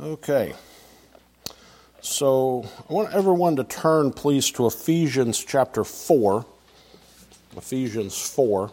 [0.00, 0.54] Okay.
[2.00, 6.46] So I want everyone to turn, please, to Ephesians chapter 4.
[7.54, 8.72] Ephesians 4.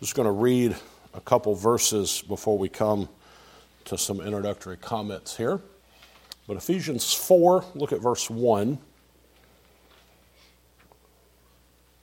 [0.00, 0.74] Just going to read
[1.12, 3.10] a couple verses before we come
[3.84, 5.60] to some introductory comments here.
[6.46, 8.78] But Ephesians 4, look at verse 1.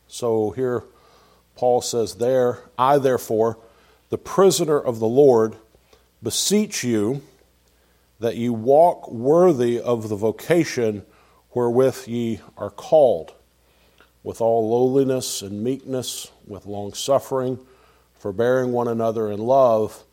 [0.07, 0.83] So here
[1.55, 3.59] Paul says, There, I therefore,
[4.09, 5.55] the prisoner of the Lord,
[6.23, 7.21] beseech you
[8.19, 11.05] that ye walk worthy of the vocation
[11.53, 13.33] wherewith ye are called,
[14.23, 17.59] with all lowliness and meekness, with long suffering,
[18.13, 20.03] forbearing one another in love,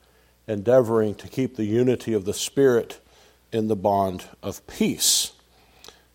[0.46, 3.00] endeavoring to keep the unity of the Spirit
[3.52, 5.32] in the bond of peace.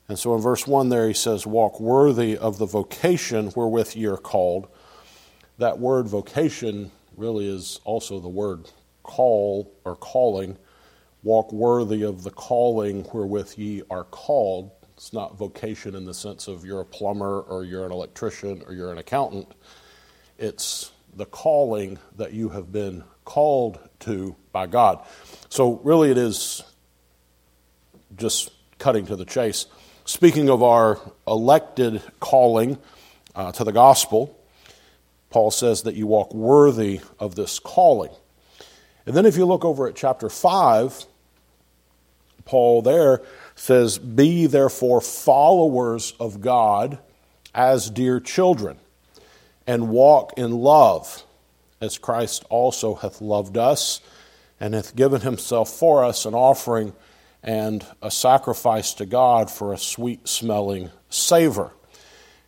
[0.08, 4.06] And so in verse 1 there he says, Walk worthy of the vocation wherewith ye
[4.06, 4.68] are called.
[5.58, 8.70] That word vocation really is also the word
[9.04, 10.58] call or calling.
[11.24, 14.72] Walk worthy of the calling wherewith ye are called.
[14.96, 18.74] It's not vocation in the sense of you're a plumber or you're an electrician or
[18.74, 19.48] you're an accountant.
[20.38, 25.06] It's the calling that you have been called to by God.
[25.50, 26.64] So, really, it is
[28.16, 29.66] just cutting to the chase.
[30.06, 32.78] Speaking of our elected calling
[33.36, 34.38] uh, to the gospel,
[35.30, 38.12] Paul says that you walk worthy of this calling.
[39.06, 41.06] And then if you look over at chapter 5,
[42.46, 43.22] Paul there
[43.56, 47.00] says, Be therefore followers of God
[47.56, 48.78] as dear children,
[49.66, 51.24] and walk in love,
[51.80, 54.02] as Christ also hath loved us,
[54.60, 56.94] and hath given himself for us an offering
[57.44, 61.72] and a sacrifice to God for a sweet smelling savor.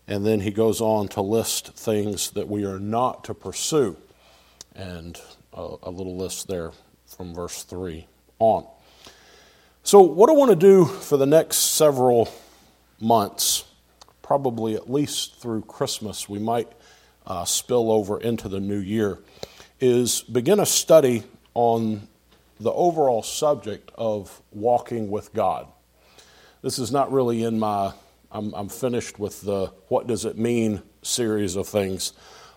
[0.07, 3.97] And then he goes on to list things that we are not to pursue,
[4.75, 5.19] and
[5.53, 6.71] a, a little list there
[7.07, 8.07] from verse 3
[8.39, 8.65] on.
[9.83, 12.31] So, what I want to do for the next several
[12.99, 13.65] months,
[14.21, 16.71] probably at least through Christmas, we might
[17.27, 19.19] uh, spill over into the new year,
[19.79, 22.07] is begin a study on
[22.59, 25.67] the overall subject of walking with God.
[26.61, 27.93] This is not really in my,
[28.31, 32.13] I'm, I'm, finished with the what does it mean series of things,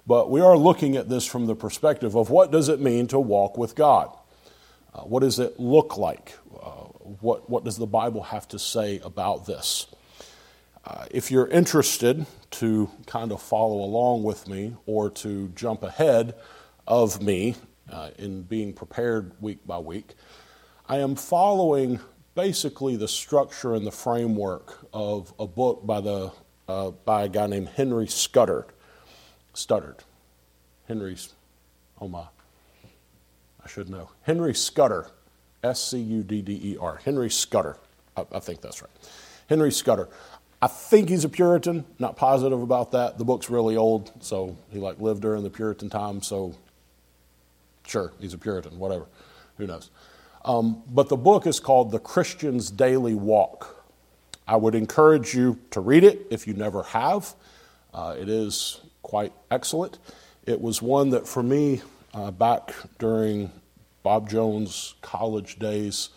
[0.07, 3.19] but we are looking at this from the perspective of what does it mean to
[3.19, 4.11] walk with God?
[4.95, 6.35] Uh, what does it look like?
[6.55, 6.89] Uh,
[7.21, 9.87] what, what does the Bible have to say about this?
[10.85, 16.35] Uh, if you're interested to kind of follow along with me or to jump ahead
[16.87, 17.55] of me
[17.91, 20.15] uh, in being prepared week by week,
[20.89, 22.01] I am following
[22.35, 26.33] basically the structure and the framework of a book by, the,
[26.69, 28.67] uh, by a guy named Henry Scudder.
[29.55, 29.99] Studdard.
[30.87, 31.35] Henry's,
[32.01, 32.25] oh my,
[33.63, 34.11] I should know.
[34.23, 35.11] Henry Scudder,
[35.63, 37.01] S C U D D E R.
[37.05, 37.77] Henry Scudder.
[38.17, 38.91] I, I think that's right.
[39.49, 40.09] Henry Scudder.
[40.61, 43.19] I think he's a Puritan, not positive about that.
[43.19, 46.55] The book's really old, so he like lived during the Puritan time, so
[47.89, 49.07] Sure, he's a Puritan, whatever.
[49.57, 49.91] Who knows?
[50.45, 53.83] Um, but the book is called The Christian's Daily Walk.
[54.47, 57.35] I would encourage you to read it if you never have.
[57.95, 59.99] Uh, it is quite excellent.
[60.45, 61.81] It was one that, for me,
[62.13, 63.51] uh, back during
[64.03, 66.11] Bob Jones' college days,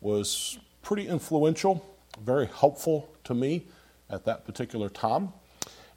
[0.00, 1.84] was pretty influential,
[2.22, 3.66] very helpful to me
[4.08, 5.34] at that particular time.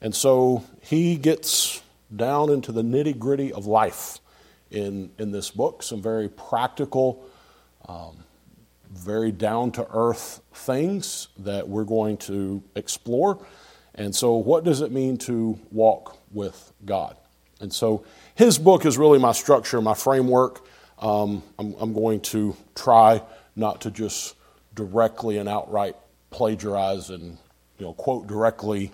[0.02, 1.82] And so he gets
[2.14, 4.20] down into the nitty gritty of life
[4.70, 7.24] in, in this book, some very practical,
[7.88, 8.16] um,
[8.90, 13.44] very down to earth things that we're going to explore.
[13.94, 17.16] And so, what does it mean to walk with God?
[17.60, 18.04] And so,
[18.34, 20.66] his book is really my structure, my framework.
[20.98, 23.22] Um, I'm, I'm going to try
[23.54, 24.34] not to just
[24.74, 25.96] directly and outright
[26.30, 27.38] plagiarize and
[27.78, 28.92] you know quote directly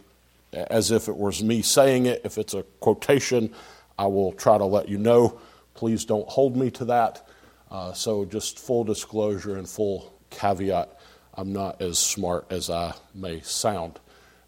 [0.52, 2.20] as if it was me saying it.
[2.24, 3.52] If it's a quotation,
[3.98, 5.40] I will try to let you know.
[5.74, 7.26] Please don't hold me to that.
[7.70, 10.98] Uh, so, just full disclosure and full caveat
[11.34, 13.98] I'm not as smart as I may sound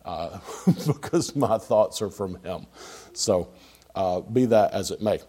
[0.04, 0.38] uh,
[0.86, 2.66] because my thoughts are from him.
[3.14, 3.48] So,
[3.94, 5.20] uh, be that as it may.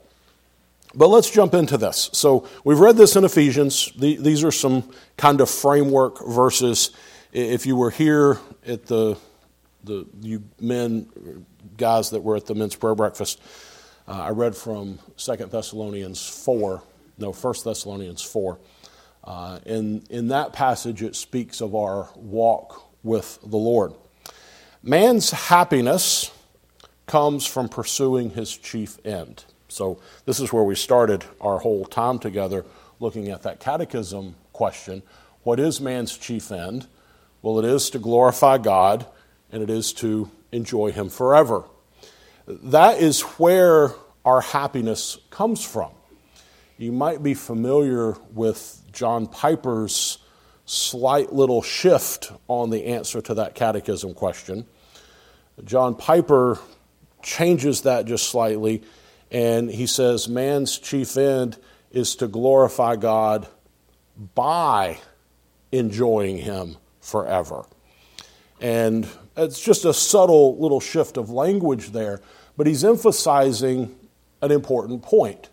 [0.94, 2.10] But let's jump into this.
[2.14, 3.92] So, we've read this in Ephesians.
[3.94, 6.92] The, these are some kind of framework verses.
[7.32, 9.18] If you were here at the,
[9.84, 11.46] the you men,
[11.78, 13.42] guys that were at the men's prayer breakfast,
[14.08, 16.82] uh, I read from 2 Thessalonians 4,
[17.18, 18.60] no, 1 Thessalonians 4,
[19.24, 23.92] Uh, in, in that passage, it speaks of our walk with the Lord.
[24.84, 26.32] Man's happiness
[27.08, 29.44] comes from pursuing his chief end.
[29.68, 32.66] So, this is where we started our whole time together
[33.00, 35.02] looking at that catechism question
[35.44, 36.88] What is man's chief end?
[37.42, 39.08] Well, it is to glorify God
[39.52, 41.64] and it is to enjoy Him forever.
[42.48, 43.92] That is where
[44.24, 45.92] our happiness comes from.
[46.78, 50.18] You might be familiar with John Piper's
[50.66, 54.66] slight little shift on the answer to that catechism question.
[55.64, 56.60] John Piper
[57.22, 58.84] changes that just slightly,
[59.32, 61.58] and he says, Man's chief end
[61.92, 63.48] is to glorify God
[64.34, 65.00] by
[65.72, 67.66] enjoying Him forever.
[68.60, 72.22] And it's just a subtle little shift of language there,
[72.58, 73.96] but he's emphasizing
[74.42, 75.50] an important point.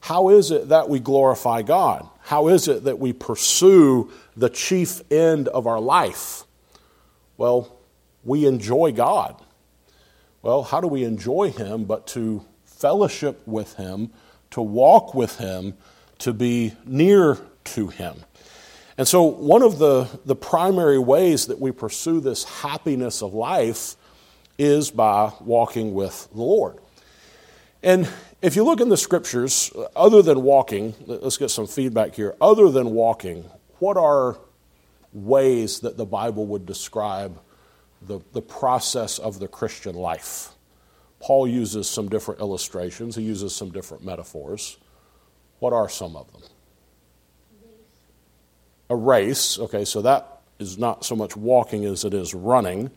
[0.00, 2.08] How is it that we glorify God?
[2.20, 6.44] How is it that we pursue the chief end of our life?
[7.36, 7.76] Well,
[8.24, 9.40] we enjoy God.
[10.42, 14.10] Well, how do we enjoy Him but to fellowship with Him,
[14.50, 15.74] to walk with Him,
[16.18, 18.24] to be near to Him?
[18.98, 23.96] And so, one of the, the primary ways that we pursue this happiness of life
[24.58, 26.78] is by walking with the Lord.
[27.82, 28.08] And
[28.40, 32.34] if you look in the scriptures, other than walking, let's get some feedback here.
[32.40, 33.44] Other than walking,
[33.78, 34.38] what are
[35.12, 37.38] ways that the Bible would describe
[38.00, 40.52] the, the process of the Christian life?
[41.20, 44.78] Paul uses some different illustrations, he uses some different metaphors.
[45.58, 46.42] What are some of them?
[48.88, 49.58] A race.
[49.58, 52.90] Okay, so that is not so much walking as it is running.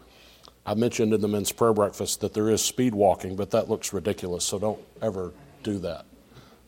[0.65, 3.91] I mentioned in the men's prayer breakfast that there is speed walking, but that looks
[3.91, 5.31] ridiculous, so don't ever
[5.63, 6.05] do that.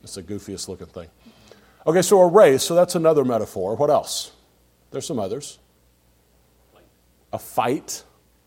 [0.03, 1.07] It's the goofiest looking thing.
[1.85, 3.75] Okay, so a race, so that's another metaphor.
[3.75, 4.31] What else?
[4.91, 5.59] There's some others.
[7.33, 8.03] A fight,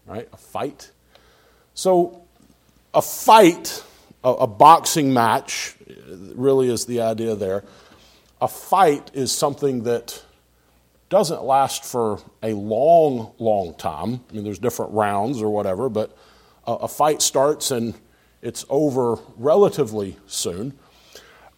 [0.06, 0.28] right?
[0.32, 0.90] A fight.
[1.74, 2.22] So,
[2.92, 3.82] a fight,
[4.22, 5.74] a, a boxing match,
[6.06, 7.64] really is the idea there.
[8.40, 10.22] A fight is something that
[11.14, 14.20] doesn't last for a long, long time.
[14.28, 16.18] I mean, there's different rounds or whatever, but
[16.66, 17.94] a, fight starts and
[18.42, 20.76] it's over relatively soon.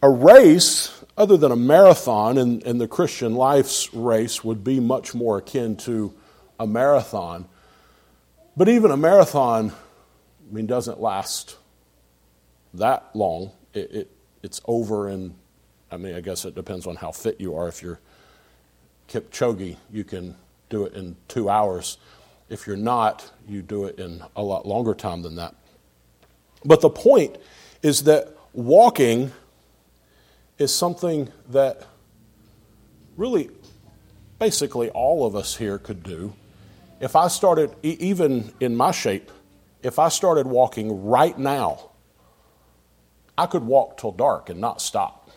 [0.03, 5.15] A race, other than a marathon, and, and the Christian life's race would be much
[5.15, 6.13] more akin to
[6.61, 7.49] a marathon.
[8.59, 11.57] But even a marathon, I mean, doesn't last
[12.75, 13.53] that long.
[13.73, 14.11] It, it,
[14.43, 15.35] it's over in,
[15.91, 17.69] I mean, I guess it depends on how fit you are.
[17.69, 18.01] If you're
[19.09, 20.37] Kipchoge, you can
[20.69, 21.99] do it in two hours.
[22.49, 25.55] If you're not, you do it in a lot longer time than that.
[26.65, 27.37] But the point
[27.83, 29.33] is that walking
[30.59, 31.87] is something that
[33.17, 33.51] really
[34.39, 36.35] basically all of us here could do.
[37.01, 39.31] If I started, even in my shape,
[39.83, 41.91] if I started walking right now,
[43.39, 45.31] I could walk till dark and not stop.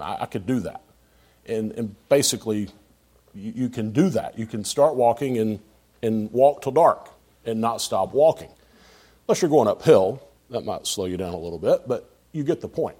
[0.00, 0.80] I, could do that.
[1.46, 2.68] And, and basically,
[3.34, 4.38] you, you can do that.
[4.38, 5.60] You can start walking and,
[6.02, 7.10] and walk till dark
[7.44, 8.50] and not stop walking.
[9.26, 12.60] Unless you're going uphill, that might slow you down a little bit, but you get
[12.60, 12.96] the point.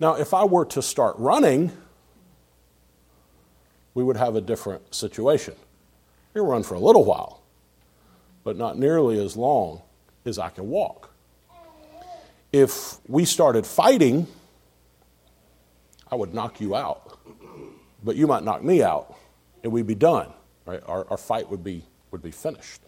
[0.00, 1.72] Now, if I were to start running,
[3.94, 5.54] we would have a different situation.
[6.34, 7.42] You run for a little while,
[8.44, 9.82] but not nearly as long
[10.24, 11.10] as I can walk.
[12.52, 14.26] If we started fighting,
[16.10, 17.18] I would knock you out,
[18.02, 19.16] but you might knock me out
[19.62, 20.32] and we'd be done.
[20.66, 20.82] Right?
[20.86, 22.80] Our, our fight would be, would be finished.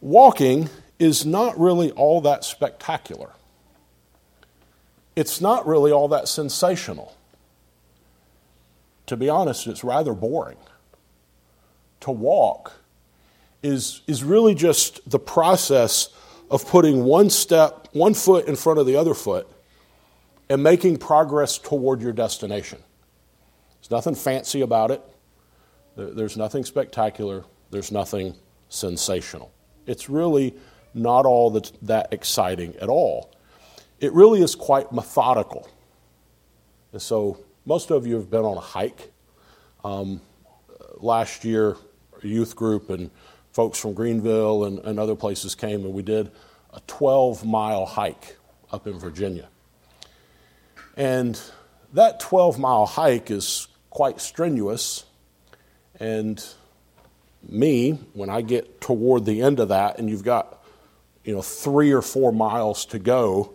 [0.00, 0.68] Walking
[0.98, 3.30] is not really all that spectacular.
[5.14, 7.16] It's not really all that sensational.
[9.06, 10.58] To be honest, it's rather boring.
[12.00, 12.72] To walk
[13.62, 16.10] is, is really just the process
[16.50, 19.48] of putting one step, one foot in front of the other foot,
[20.48, 22.78] and making progress toward your destination.
[23.86, 25.00] There's nothing fancy about it.
[25.94, 28.34] There's nothing spectacular, there's nothing
[28.68, 29.52] sensational.
[29.86, 30.56] It's really
[30.92, 33.32] not all that's that exciting at all.
[34.00, 35.68] It really is quite methodical.
[36.92, 39.12] And so, most of you have been on a hike.
[39.84, 40.20] Um,
[40.96, 41.76] last year,
[42.22, 43.08] a youth group and
[43.52, 46.32] folks from Greenville and, and other places came, and we did
[46.74, 48.36] a 12 mile hike
[48.72, 49.48] up in Virginia.
[50.96, 51.40] And
[51.92, 55.06] that 12 mile hike is quite strenuous
[55.98, 56.44] and
[57.48, 60.62] me, when I get toward the end of that and you've got,
[61.24, 63.54] you know, three or four miles to go,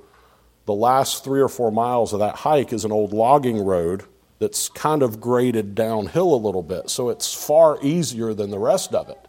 [0.65, 4.01] the last three or four miles of that hike is an old logging road
[4.39, 8.95] that's kind of graded downhill a little bit, so it's far easier than the rest
[8.95, 9.27] of it.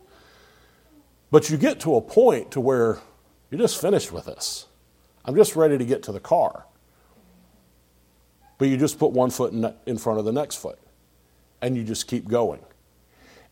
[1.30, 3.00] But you get to a point to where
[3.50, 4.66] you're just finished with this.
[5.26, 6.64] I'm just ready to get to the car.
[8.56, 9.52] But you just put one foot
[9.84, 10.78] in front of the next foot,
[11.62, 12.60] and you just keep going.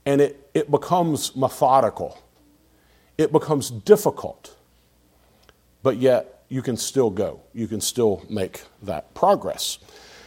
[0.04, 2.18] And it, it becomes methodical,
[3.16, 4.54] it becomes difficult,
[5.82, 7.40] but yet you can still go.
[7.54, 9.78] You can still make that progress.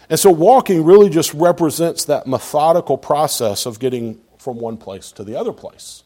[0.10, 5.24] And so walking really just represents that methodical process of getting from one place to
[5.24, 6.04] the other place.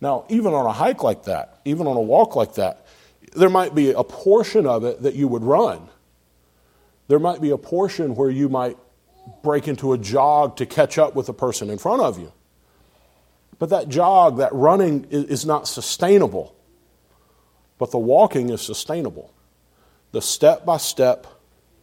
[0.00, 2.86] Now, even on a hike like that, even on a walk like that,
[3.34, 5.88] there might be a portion of it that you would run.
[7.08, 8.76] There might be a portion where you might
[9.42, 12.32] break into a jog to catch up with the person in front of you.
[13.58, 16.54] But that jog, that running, is not sustainable.
[17.78, 19.32] But the walking is sustainable.
[20.12, 21.26] The step by step,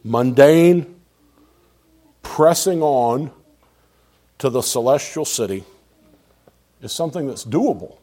[0.04, 1.00] mundane,
[2.22, 3.32] pressing on
[4.40, 5.64] to the celestial city
[6.82, 7.98] is something that's doable.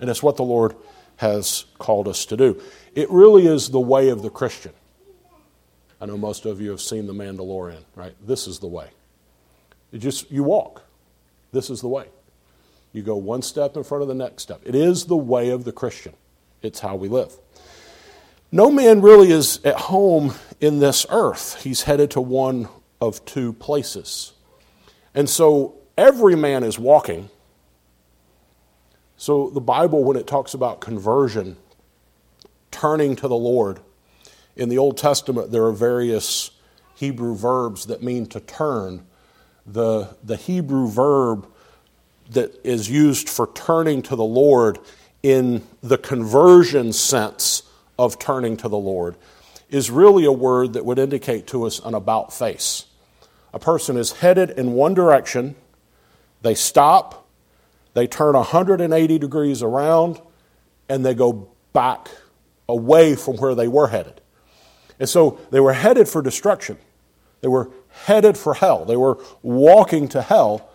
[0.00, 0.74] And it's what the Lord
[1.16, 2.60] has called us to do.
[2.94, 4.72] It really is the way of the Christian.
[6.02, 8.16] I know most of you have seen The Mandalorian, right?
[8.26, 8.88] This is the way.
[9.92, 10.82] You just you walk.
[11.52, 12.06] This is the way.
[12.92, 14.60] You go one step in front of the next step.
[14.64, 16.14] It is the way of the Christian.
[16.60, 17.32] It's how we live.
[18.50, 21.62] No man really is at home in this earth.
[21.62, 22.68] He's headed to one
[23.00, 24.32] of two places.
[25.14, 27.30] And so every man is walking.
[29.16, 31.58] So the Bible, when it talks about conversion,
[32.72, 33.78] turning to the Lord,
[34.56, 36.50] in the Old Testament, there are various
[36.94, 39.06] Hebrew verbs that mean to turn.
[39.66, 41.46] The, the Hebrew verb
[42.30, 44.78] that is used for turning to the Lord
[45.22, 47.62] in the conversion sense
[47.98, 49.16] of turning to the Lord
[49.70, 52.86] is really a word that would indicate to us an about face
[53.52, 55.54] a person is headed in one direction,
[56.40, 57.28] they stop,
[57.94, 60.20] they turn 180 degrees around,
[60.88, 62.08] and they go back
[62.68, 64.21] away from where they were headed.
[65.02, 66.78] And so they were headed for destruction.
[67.40, 68.84] They were headed for hell.
[68.84, 70.70] They were walking to hell.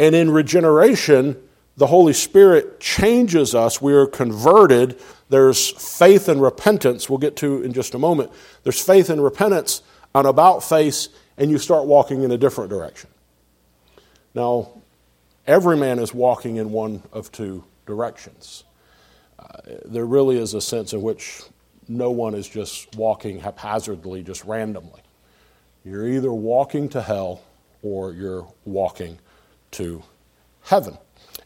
[0.00, 1.40] And in regeneration,
[1.76, 3.80] the Holy Spirit changes us.
[3.80, 5.00] We are converted.
[5.28, 8.32] There's faith and repentance, we'll get to in just a moment.
[8.64, 9.80] There's faith and repentance,
[10.12, 13.10] an about face, and you start walking in a different direction.
[14.34, 14.72] Now,
[15.46, 18.64] every man is walking in one of two directions.
[19.38, 21.42] Uh, there really is a sense in which
[21.88, 25.00] no one is just walking haphazardly, just randomly.
[25.84, 27.42] You're either walking to hell
[27.82, 29.18] or you're walking
[29.72, 30.02] to
[30.64, 30.98] heaven.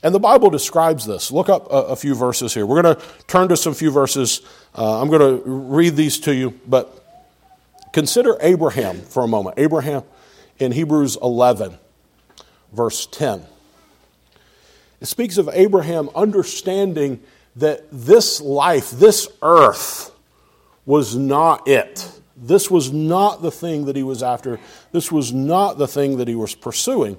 [0.02, 1.30] And the Bible describes this.
[1.30, 2.64] Look up a, a few verses here.
[2.64, 4.40] We're going to turn to some few verses.
[4.74, 7.00] Uh, I'm going to read these to you, but
[7.92, 9.58] Consider Abraham for a moment.
[9.58, 10.02] Abraham
[10.58, 11.76] in Hebrews 11,
[12.72, 13.44] verse 10.
[15.00, 17.20] It speaks of Abraham understanding
[17.56, 20.12] that this life, this earth,
[20.86, 22.20] was not it.
[22.36, 24.58] This was not the thing that he was after.
[24.92, 27.18] This was not the thing that he was pursuing.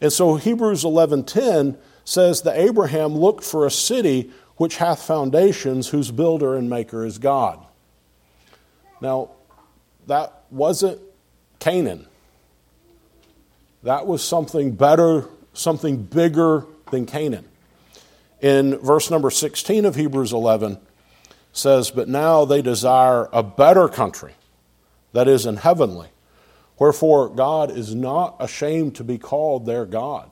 [0.00, 6.10] And so Hebrews 11:10 says that Abraham looked for a city which hath foundations, whose
[6.10, 7.60] builder and maker is God.
[9.00, 9.30] Now,
[10.06, 11.00] that wasn't
[11.60, 12.06] Canaan.
[13.84, 17.44] That was something better, something bigger than Canaan.
[18.40, 20.78] In verse number 16 of Hebrews 11
[21.58, 24.34] says, But now they desire a better country,
[25.12, 26.08] that is in heavenly.
[26.78, 30.30] Wherefore God is not ashamed to be called their God,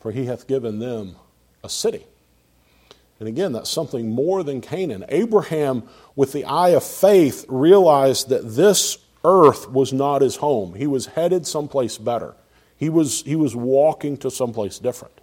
[0.00, 1.16] for he hath given them
[1.62, 2.06] a city.
[3.20, 5.04] And again, that's something more than Canaan.
[5.08, 5.84] Abraham,
[6.16, 10.74] with the eye of faith, realized that this earth was not his home.
[10.74, 12.34] He was headed someplace better.
[12.76, 15.18] He was, he was walking to someplace different.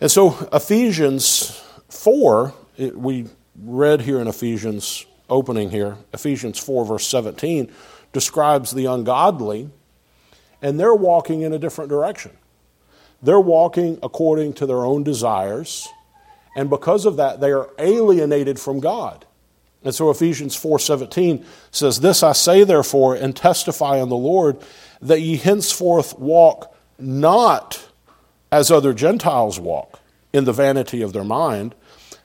[0.00, 3.26] And so, Ephesians 4, it, we
[3.62, 7.70] read here in Ephesians, opening here, Ephesians 4, verse 17,
[8.12, 9.70] describes the ungodly,
[10.62, 12.32] and they're walking in a different direction.
[13.22, 15.88] They're walking according to their own desires
[16.56, 19.26] and because of that they are alienated from God.
[19.84, 24.56] And so Ephesians 4:17 says, "This I say therefore and testify in the Lord
[25.00, 27.84] that ye henceforth walk not
[28.50, 30.00] as other Gentiles walk,
[30.32, 31.74] in the vanity of their mind,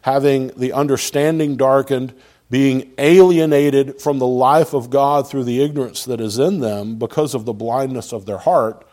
[0.01, 2.13] having the understanding darkened,
[2.49, 7.33] being alienated from the life of God through the ignorance that is in them because
[7.33, 8.85] of the blindness of their heart,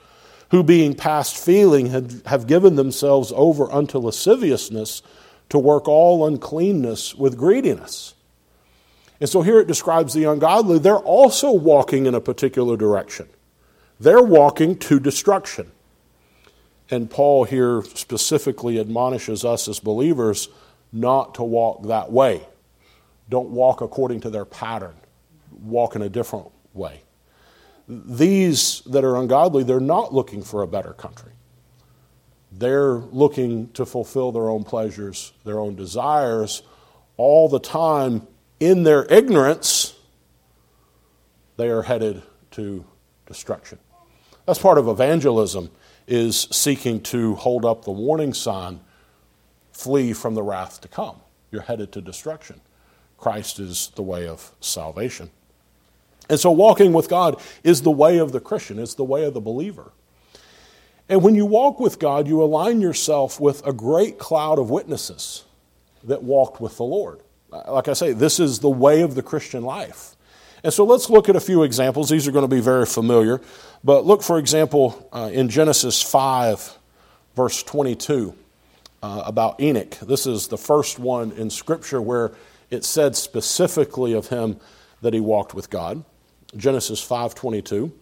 [0.51, 1.87] who being past feeling
[2.27, 5.03] have given themselves over unto lasciviousness,
[5.49, 8.15] to work all uncleanness with greediness.
[9.21, 10.79] And so here it describes the ungodly.
[10.79, 13.29] They're also walking in a particular direction.
[14.01, 15.71] they're walking to destruction.
[16.91, 20.49] And Paul here specifically admonishes us as believers
[20.93, 22.47] not to walk that way.
[23.29, 24.95] Don't walk according to their pattern,
[25.63, 27.03] walk in a different way.
[27.89, 31.33] These that are ungodly, they're not looking for a better country.
[32.53, 36.63] They're looking to fulfill their own pleasures, their own desires,
[37.17, 38.27] all the time
[38.61, 39.95] in their ignorance,
[41.57, 42.85] they are headed to
[43.27, 43.79] destruction.
[44.47, 45.71] That's part of evangelism
[46.07, 48.81] is seeking to hold up the warning sign,
[49.79, 51.17] flee from the wrath to come.
[51.53, 52.61] You're headed to destruction.
[53.17, 55.31] Christ is the way of salvation.
[56.29, 59.35] And so walking with God is the way of the Christian, it's the way of
[59.35, 59.93] the believer.
[61.09, 65.45] And when you walk with God, you align yourself with a great cloud of witnesses
[66.05, 67.21] that walked with the Lord.
[67.51, 70.17] Like I say, this is the way of the Christian life.
[70.63, 72.11] And so let's look at a few examples.
[72.11, 73.41] These are going to be very familiar.
[73.83, 76.77] But look, for example, uh, in Genesis 5,
[77.37, 78.35] verse 22,
[79.03, 79.97] uh, about Enoch.
[80.03, 82.33] This is the first one in Scripture where
[82.71, 84.59] it said specifically of him
[85.01, 86.05] that he walked with God.
[86.57, 87.93] Genesis 5:22.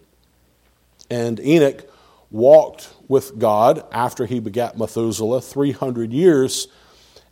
[1.09, 1.89] And Enoch
[2.31, 6.67] walked with God after he begat Methuselah 300 years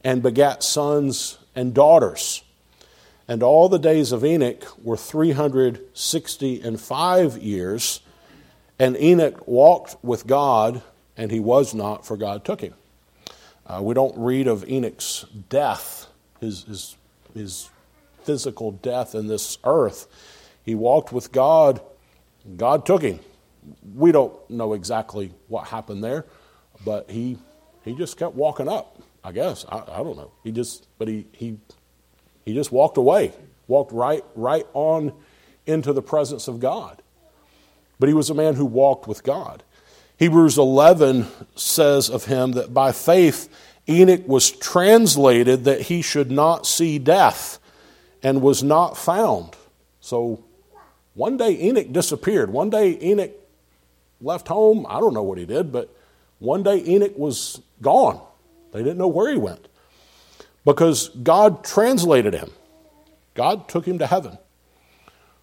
[0.03, 2.43] and begat sons and daughters.
[3.27, 8.01] And all the days of Enoch were 360 and 5 years.
[8.77, 10.81] And Enoch walked with God,
[11.17, 12.75] and he was not, for God took him.
[13.65, 16.07] Uh, we don't read of Enoch's death,
[16.39, 16.97] his, his,
[17.33, 17.69] his
[18.23, 20.07] physical death in this earth.
[20.63, 21.81] He walked with God,
[22.57, 23.19] God took him.
[23.95, 26.25] We don't know exactly what happened there,
[26.83, 27.37] but he,
[27.83, 29.65] he just kept walking up, I guess.
[29.67, 30.31] I, I don't know.
[30.43, 31.57] He just, but he, he
[32.45, 33.33] he just walked away,
[33.67, 35.13] walked right, right on
[35.65, 37.01] into the presence of God.
[37.99, 39.63] But he was a man who walked with God.
[40.17, 43.49] Hebrews 11 says of him that by faith
[43.87, 47.59] Enoch was translated that he should not see death
[48.23, 49.55] and was not found.
[49.99, 50.43] So
[51.13, 52.49] one day Enoch disappeared.
[52.49, 53.31] One day Enoch
[54.21, 54.85] left home.
[54.89, 55.93] I don't know what he did, but
[56.39, 58.21] one day Enoch was gone.
[58.71, 59.67] They didn't know where he went
[60.63, 62.51] because God translated him.
[63.33, 64.37] God took him to heaven.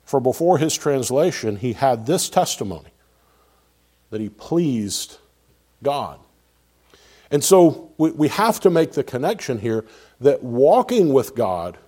[0.05, 2.89] For before his translation, he had this testimony
[4.13, 5.17] that he pleased
[5.83, 6.21] God.
[7.31, 9.87] And so we, we have to make the connection here
[10.21, 11.79] that walking with God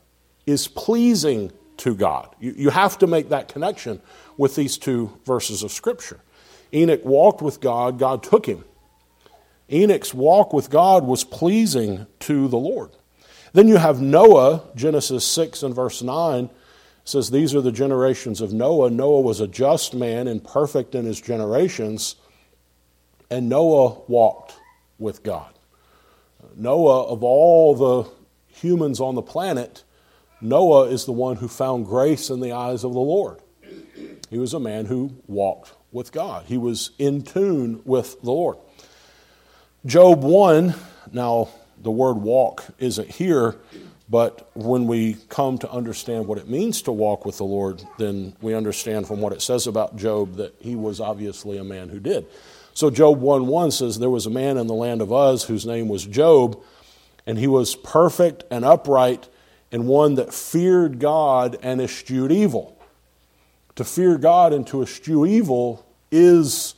[0.47, 2.35] is pleasing to God.
[2.41, 4.01] You, you have to make that connection
[4.39, 6.19] with these two verses of Scripture.
[6.73, 8.65] Enoch walked with God, God took him.
[9.71, 12.91] Enoch's walk with God was pleasing to the Lord.
[13.53, 16.49] Then you have Noah, Genesis 6 and verse 9
[17.05, 18.91] says, These are the generations of Noah.
[18.91, 22.17] Noah was a just man and perfect in his generations,
[23.31, 24.55] and Noah walked
[24.99, 25.53] with God.
[26.57, 28.11] Noah, of all the
[28.49, 29.85] humans on the planet,
[30.41, 33.41] Noah is the one who found grace in the eyes of the Lord.
[34.31, 38.59] He was a man who walked with God, he was in tune with the Lord.
[39.87, 40.75] Job 1,
[41.13, 43.57] now the word walk isn't here,
[44.09, 48.37] but when we come to understand what it means to walk with the Lord, then
[48.43, 51.99] we understand from what it says about Job that he was obviously a man who
[51.99, 52.27] did.
[52.75, 55.65] So Job 1 1 says, There was a man in the land of Uz whose
[55.65, 56.61] name was Job,
[57.27, 59.29] and he was perfect and upright,
[59.73, 62.77] and one that feared God and eschewed evil.
[63.77, 66.75] To fear God and to eschew evil is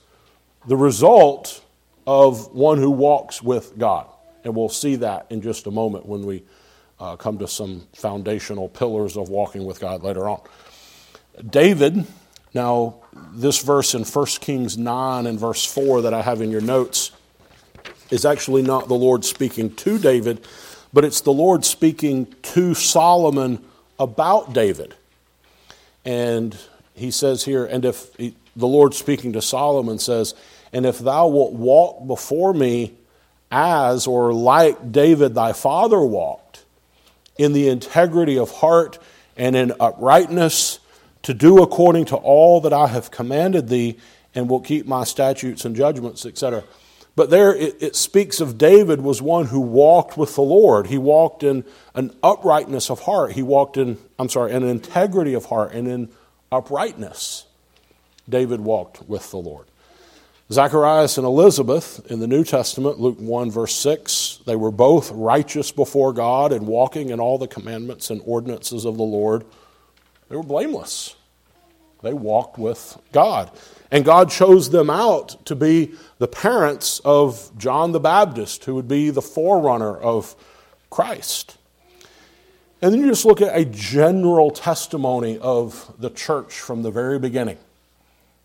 [0.66, 1.62] the result
[2.06, 4.06] of one who walks with God.
[4.44, 6.44] And we'll see that in just a moment when we
[6.98, 10.40] uh, come to some foundational pillars of walking with God later on.
[11.48, 12.06] David,
[12.54, 12.96] now,
[13.32, 17.10] this verse in 1 Kings 9 and verse 4 that I have in your notes
[18.10, 20.46] is actually not the Lord speaking to David,
[20.92, 23.62] but it's the Lord speaking to Solomon
[23.98, 24.94] about David.
[26.04, 26.56] And
[26.94, 30.34] he says here, and if he, the Lord speaking to Solomon says,
[30.72, 32.94] And if thou wilt walk before me
[33.50, 36.45] as or like David thy father walked,
[37.38, 38.98] in the integrity of heart
[39.36, 40.78] and in uprightness,
[41.22, 43.98] to do according to all that I have commanded thee,
[44.34, 46.62] and will keep my statutes and judgments, etc.
[47.16, 50.88] But there it, it, speaks of David was one who walked with the Lord.
[50.88, 53.32] He walked in an uprightness of heart.
[53.32, 56.10] He walked in, I'm sorry, an integrity of heart and in
[56.52, 57.46] uprightness.
[58.28, 59.66] David walked with the Lord.
[60.50, 65.72] Zacharias and Elizabeth in the New Testament, Luke 1, verse 6, they were both righteous
[65.72, 69.44] before God and walking in all the commandments and ordinances of the Lord.
[70.28, 71.16] They were blameless.
[72.02, 73.50] They walked with God.
[73.90, 78.88] And God chose them out to be the parents of John the Baptist, who would
[78.88, 80.36] be the forerunner of
[80.90, 81.58] Christ.
[82.80, 87.18] And then you just look at a general testimony of the church from the very
[87.18, 87.58] beginning.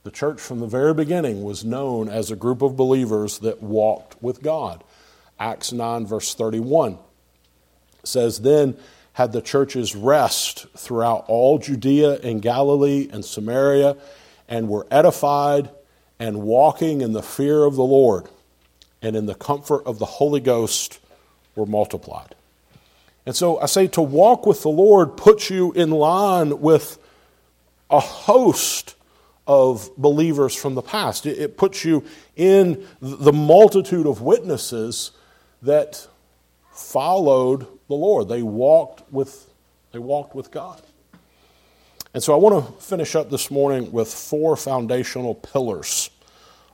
[0.04, 4.22] The church from the very beginning was known as a group of believers that walked
[4.22, 4.84] with God.
[5.40, 6.98] Acts 9, verse 31
[8.04, 8.78] says, Then
[9.14, 13.96] had the churches rest throughout all Judea and Galilee and Samaria,
[14.48, 15.70] and were edified
[16.20, 18.28] and walking in the fear of the Lord
[19.02, 21.00] and in the comfort of the Holy Ghost
[21.56, 22.36] were multiplied.
[23.26, 26.98] And so I say to walk with the Lord puts you in line with
[27.90, 28.96] a host
[29.52, 31.26] of believers from the past.
[31.26, 32.06] It, puts you
[32.38, 35.12] in the multitude of witnesses
[35.62, 36.08] that
[36.72, 38.30] followed the Lord.
[38.30, 39.50] They walked with,
[39.92, 40.82] they walked with God.
[42.14, 46.12] And so I want to finish up this morning with four foundational pillars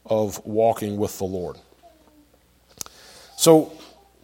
[0.06, 1.58] of walking with the Lord.
[3.38, 3.74] So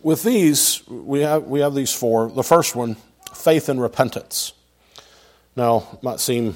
[0.03, 2.29] with these, we have, we have these four.
[2.29, 2.97] The first one,
[3.33, 4.53] faith and repentance.
[5.55, 6.55] Now, it might seem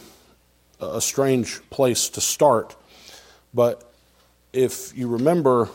[0.80, 2.76] a strange place to start,
[3.54, 3.92] but
[4.54, 5.70] if you remember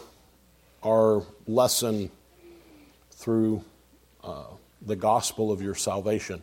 [0.83, 2.11] our lesson
[3.11, 3.65] through
[4.25, 4.45] uh,
[4.81, 6.43] the gospel of your salvation,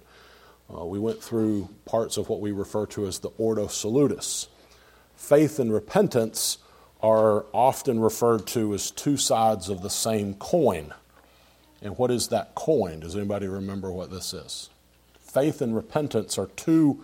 [0.74, 4.48] uh, we went through parts of what we refer to as the Ordo Salutis.
[5.16, 6.60] Faith and repentance
[7.02, 10.94] are often referred to as two sides of the same coin.
[11.82, 13.00] And what is that coin?
[13.00, 14.70] Does anybody remember what this is?
[15.20, 17.04] Faith and repentance are two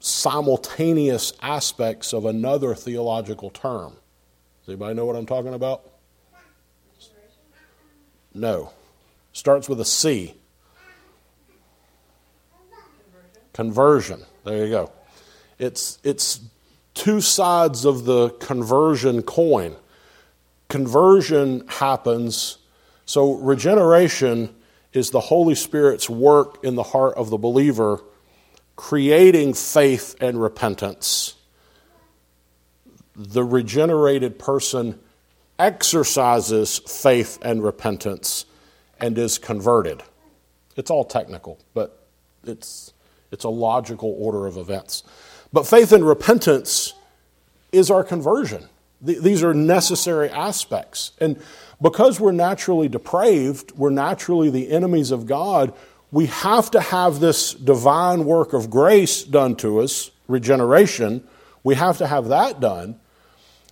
[0.00, 3.92] simultaneous aspects of another theological term.
[4.60, 5.90] Does anybody know what I'm talking about?
[8.34, 8.70] No.
[9.32, 10.34] Starts with a C.
[13.52, 14.22] Conversion.
[14.44, 14.92] There you go.
[15.58, 16.40] It's, it's
[16.94, 19.76] two sides of the conversion coin.
[20.68, 22.58] Conversion happens
[23.06, 24.54] so, regeneration
[24.92, 28.02] is the Holy Spirit's work in the heart of the believer,
[28.76, 31.34] creating faith and repentance.
[33.14, 35.00] The regenerated person
[35.58, 38.44] exercises faith and repentance
[39.00, 40.02] and is converted.
[40.76, 42.06] It's all technical, but
[42.44, 42.92] it's,
[43.32, 45.02] it's a logical order of events.
[45.52, 46.92] But faith and repentance
[47.72, 48.68] is our conversion.
[49.00, 51.12] These are necessary aspects.
[51.20, 51.40] And
[51.80, 55.74] because we're naturally depraved, we're naturally the enemies of God,
[56.12, 61.26] we have to have this divine work of grace done to us, regeneration.
[61.64, 63.00] We have to have that done.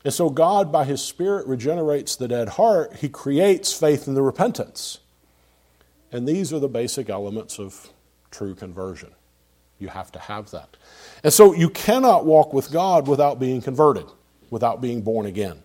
[0.04, 2.96] And so, God, by His Spirit, regenerates the dead heart.
[2.96, 4.98] He creates faith in the repentance.
[6.12, 7.90] And these are the basic elements of
[8.30, 9.10] true conversion.
[9.78, 10.76] You have to have that.
[11.22, 14.06] And so, you cannot walk with God without being converted,
[14.50, 15.62] without being born again.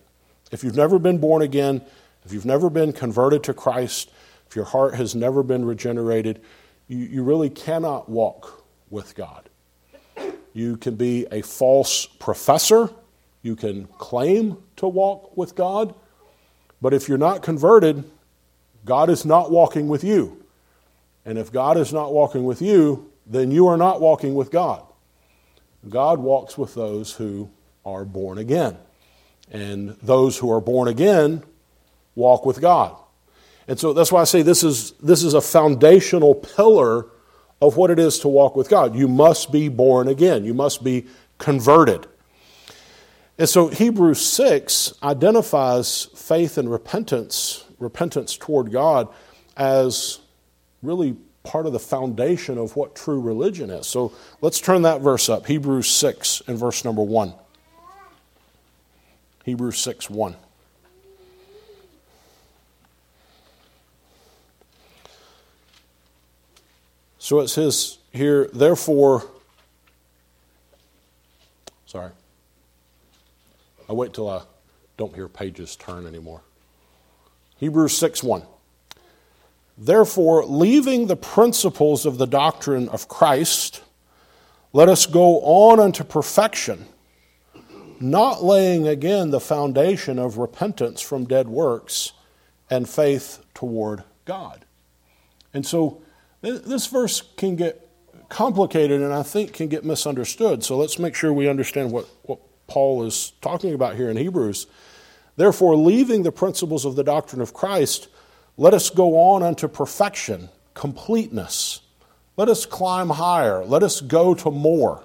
[0.50, 1.82] If you've never been born again,
[2.24, 4.10] if you've never been converted to Christ,
[4.48, 6.40] if your heart has never been regenerated,
[6.90, 9.48] you, you really cannot walk with God.
[10.52, 12.90] You can be a false professor.
[13.42, 15.94] You can claim to walk with God.
[16.82, 18.10] But if you're not converted,
[18.84, 20.44] God is not walking with you.
[21.24, 24.82] And if God is not walking with you, then you are not walking with God.
[25.88, 27.50] God walks with those who
[27.84, 28.76] are born again.
[29.48, 31.44] And those who are born again
[32.16, 32.96] walk with God.
[33.70, 37.06] And so that's why I say this is, this is a foundational pillar
[37.62, 38.96] of what it is to walk with God.
[38.96, 41.06] You must be born again, you must be
[41.38, 42.08] converted.
[43.38, 49.06] And so Hebrews 6 identifies faith and repentance, repentance toward God,
[49.56, 50.18] as
[50.82, 53.86] really part of the foundation of what true religion is.
[53.86, 57.32] So let's turn that verse up Hebrews 6 and verse number 1.
[59.44, 60.34] Hebrews 6 1.
[67.30, 69.24] So it says here, therefore,
[71.86, 72.10] sorry.
[73.88, 74.42] I wait till I
[74.96, 76.40] don't hear pages turn anymore.
[77.58, 78.42] Hebrews 6 1.
[79.78, 83.84] Therefore, leaving the principles of the doctrine of Christ,
[84.72, 86.84] let us go on unto perfection,
[88.00, 92.10] not laying again the foundation of repentance from dead works
[92.68, 94.64] and faith toward God.
[95.54, 96.02] And so,
[96.42, 97.88] this verse can get
[98.28, 100.64] complicated and I think can get misunderstood.
[100.64, 104.66] So let's make sure we understand what, what Paul is talking about here in Hebrews.
[105.36, 108.08] Therefore, leaving the principles of the doctrine of Christ,
[108.56, 111.80] let us go on unto perfection, completeness.
[112.36, 113.64] Let us climb higher.
[113.64, 115.04] Let us go to more.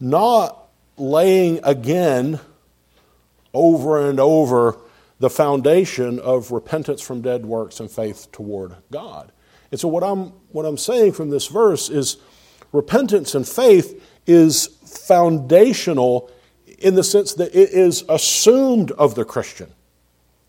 [0.00, 2.40] Not laying again
[3.52, 4.78] over and over
[5.20, 9.30] the foundation of repentance from dead works and faith toward God.
[9.74, 12.18] And so what I'm what I'm saying from this verse is
[12.70, 16.30] repentance and faith is foundational
[16.78, 19.72] in the sense that it is assumed of the Christian.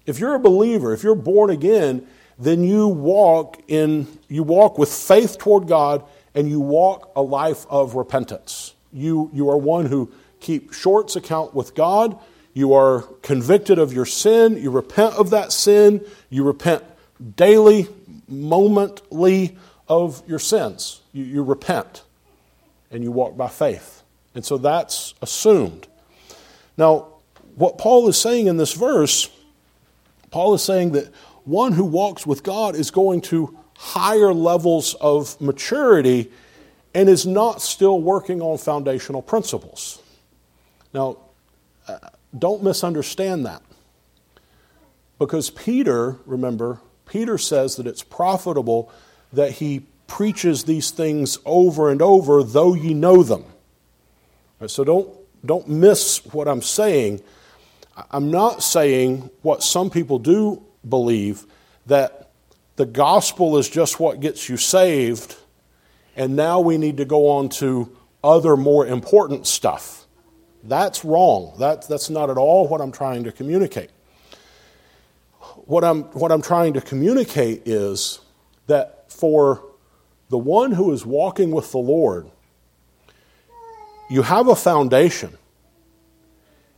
[0.06, 2.06] If you're a believer, if you're born again,
[2.38, 6.04] then you walk in you walk with faith toward God
[6.36, 8.76] and you walk a life of repentance.
[8.94, 12.20] You you are one who keep shorts account with God.
[12.54, 14.56] You are convicted of your sin.
[14.58, 16.06] You repent of that sin.
[16.30, 16.84] You repent
[17.36, 17.88] daily,
[18.28, 19.58] momently
[19.88, 21.02] of your sins.
[21.14, 22.04] You, you repent
[22.92, 24.04] and you walk by faith.
[24.34, 25.88] And so that's assumed.
[26.78, 27.08] Now,
[27.56, 29.30] what Paul is saying in this verse,
[30.32, 31.14] Paul is saying that
[31.46, 36.32] one who walks with God is going to higher levels of maturity
[36.94, 40.02] and is not still working on foundational principles.
[40.94, 41.18] Now,
[41.88, 42.00] uh,
[42.38, 43.62] don't misunderstand that.
[45.20, 48.92] Because Peter, remember, Peter says that it's profitable
[49.34, 53.46] that he preaches these things over and over, though ye know them.
[54.60, 55.10] Right, so don't,
[55.46, 57.22] don't miss what I'm saying.
[58.12, 61.46] I'm not saying what some people do believe
[61.86, 62.32] that
[62.76, 65.36] the gospel is just what gets you saved,
[66.16, 70.06] and now we need to go on to other more important stuff.
[70.64, 71.54] That's wrong.
[71.60, 73.92] That, that's not at all what I'm trying to communicate.
[75.66, 78.20] What I'm, what I'm trying to communicate is
[78.68, 79.64] that for
[80.30, 82.30] the one who is walking with the Lord,
[84.10, 85.38] you have a foundation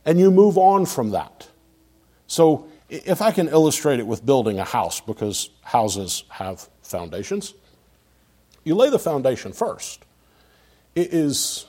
[0.04, 1.48] and you move on from that.
[2.26, 7.52] So, if I can illustrate it with building a house, because houses have foundations,
[8.64, 10.04] you lay the foundation first.
[10.94, 11.66] It is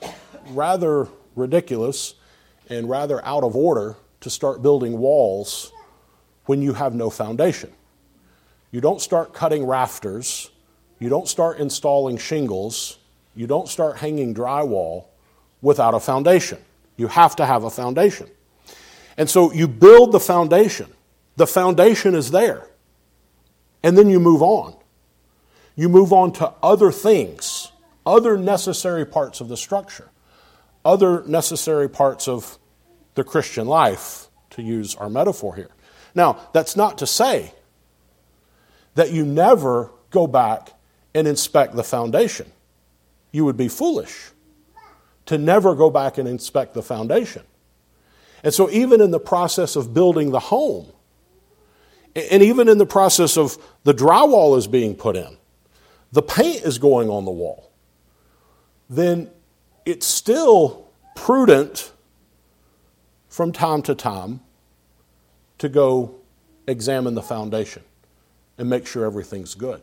[0.48, 2.14] rather ridiculous
[2.70, 5.72] and rather out of order to start building walls
[6.46, 7.72] when you have no foundation.
[8.70, 10.50] You don't start cutting rafters,
[10.98, 12.98] you don't start installing shingles,
[13.34, 15.06] you don't start hanging drywall
[15.62, 16.58] without a foundation.
[16.96, 18.28] You have to have a foundation.
[19.16, 20.92] And so you build the foundation.
[21.36, 22.66] The foundation is there.
[23.82, 24.76] And then you move on.
[25.76, 27.72] You move on to other things,
[28.04, 30.10] other necessary parts of the structure
[30.84, 32.58] other necessary parts of
[33.14, 35.70] the Christian life, to use our metaphor here.
[36.14, 37.52] Now, that's not to say
[38.94, 40.72] that you never go back
[41.14, 42.50] and inspect the foundation.
[43.32, 44.30] You would be foolish
[45.26, 47.42] to never go back and inspect the foundation.
[48.42, 50.86] And so, even in the process of building the home,
[52.16, 55.36] and even in the process of the drywall is being put in,
[56.12, 57.70] the paint is going on the wall,
[58.88, 59.30] then
[59.86, 61.92] it's still prudent
[63.28, 64.40] from time to time
[65.60, 66.16] to go
[66.66, 67.82] examine the foundation
[68.58, 69.80] and make sure everything's good.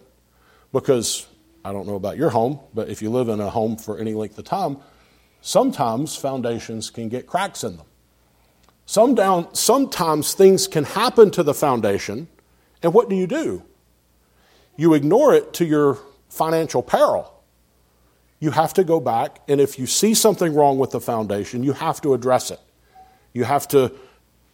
[0.72, 1.26] Because
[1.66, 4.14] I don't know about your home, but if you live in a home for any
[4.14, 4.78] length of time,
[5.42, 7.86] sometimes foundations can get cracks in them.
[8.86, 12.28] Some down, sometimes things can happen to the foundation,
[12.84, 13.64] and what do you do?
[14.76, 15.98] You ignore it to your
[16.30, 17.34] financial peril
[18.40, 21.74] you have to go back, and if you see something wrong with the foundation, you
[21.74, 22.60] have to address it.
[23.34, 23.92] You have to,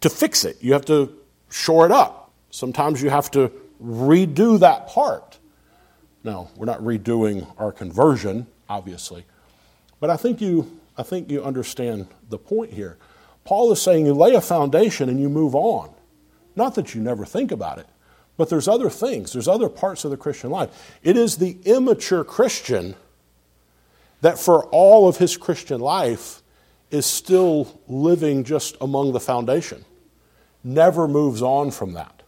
[0.03, 0.57] to fix it.
[0.61, 1.13] You have to
[1.49, 2.31] shore it up.
[2.51, 3.51] Sometimes you have to
[3.83, 5.39] redo that part.
[6.23, 9.25] Now, we're not redoing our conversion, obviously,
[9.99, 12.97] but I think you, I think you understand the point here.
[13.43, 15.89] Paul is saying you lay a foundation and you move on.
[16.55, 17.87] Not that you never think about it,
[18.37, 20.97] but there's other things, there's other parts of the Christian life.
[21.03, 22.95] It is the immature Christian
[24.21, 26.41] that for all of his Christian life
[26.91, 29.83] is still living just among the foundation,
[30.63, 32.23] never moves on from that.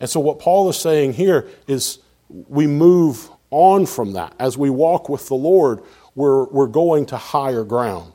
[0.00, 4.34] And so, what Paul is saying here is we move on from that.
[4.38, 5.82] As we walk with the Lord,
[6.14, 8.12] we're, we're going to higher ground.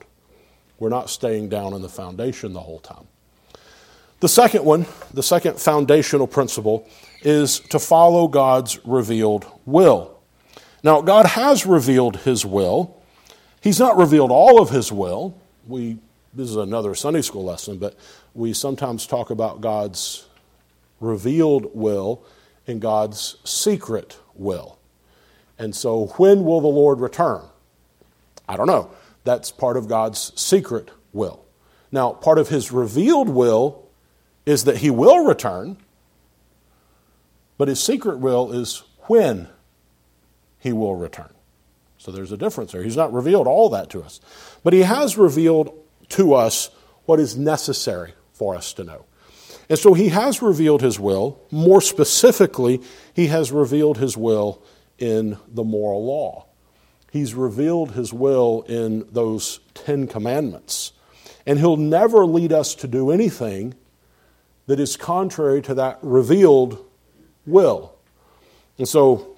[0.80, 3.08] We're not staying down in the foundation the whole time.
[4.20, 6.88] The second one, the second foundational principle,
[7.22, 10.20] is to follow God's revealed will.
[10.84, 13.02] Now, God has revealed His will.
[13.64, 15.40] He's not revealed all of his will.
[15.66, 15.98] We,
[16.34, 17.96] this is another Sunday school lesson, but
[18.34, 20.28] we sometimes talk about God's
[21.00, 22.24] revealed will
[22.66, 24.80] and God's secret will.
[25.60, 27.42] And so, when will the Lord return?
[28.48, 28.92] I don't know.
[29.24, 31.46] That's part of God's secret will.
[31.92, 33.88] Now, part of his revealed will
[34.46, 35.78] is that he will return,
[37.58, 39.48] but his secret will is when
[40.60, 41.30] he will return.
[41.98, 42.84] So there's a difference there.
[42.84, 44.20] He's not revealed all that to us.
[44.64, 45.74] But he has revealed
[46.10, 46.70] to us
[47.06, 48.14] what is necessary
[48.44, 49.06] for us to know.
[49.70, 51.40] And so he has revealed his will.
[51.50, 52.82] More specifically,
[53.14, 54.62] he has revealed his will
[55.00, 56.46] in the moral law.
[57.10, 60.92] He's revealed his will in those Ten Commandments.
[61.46, 63.76] And he'll never lead us to do anything
[64.68, 66.86] that is contrary to that revealed
[67.46, 67.94] will.
[68.78, 69.38] And so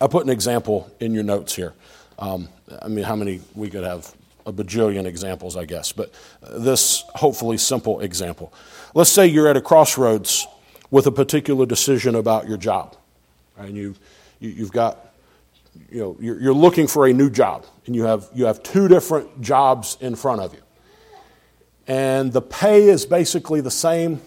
[0.00, 1.74] I put an example in your notes here.
[2.16, 2.48] Um,
[2.80, 4.14] I mean, how many we could have
[4.46, 8.52] a bajillion examples, I guess, but uh, this hopefully simple example.
[8.94, 10.46] Let's say you're at a crossroads
[10.90, 12.96] with a particular decision about your job,
[13.56, 13.94] and you,
[14.40, 15.12] you have got
[15.90, 18.88] you know you're, you're looking for a new job, and you have you have two
[18.88, 20.60] different jobs in front of you,
[21.86, 24.20] and the pay is basically the same,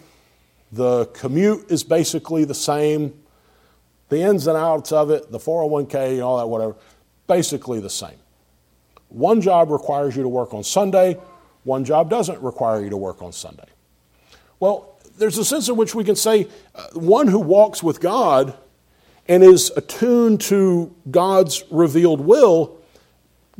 [0.71, 3.13] the commute is basically the same,
[4.10, 6.76] the ins and outs of it, the 401k, and all that, whatever,
[7.28, 8.17] basically the same.
[9.13, 11.19] One job requires you to work on Sunday,
[11.63, 13.67] one job doesn't require you to work on Sunday.
[14.60, 18.58] Well, there's a sense in which we can say uh, one who walks with God
[19.28, 22.78] and is attuned to God's revealed will,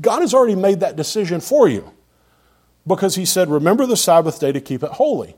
[0.02, 1.92] God has already made that decision for you
[2.88, 5.36] because He said, Remember the Sabbath day to keep it holy.